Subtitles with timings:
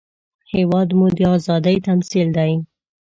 [0.53, 2.53] هېواد مو د ازادۍ تمثیل دی